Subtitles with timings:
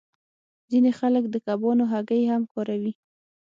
[0.69, 2.93] ځینې خلک د کبانو هګۍ هم کاروي